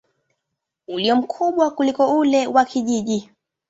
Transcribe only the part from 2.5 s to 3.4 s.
kijiji.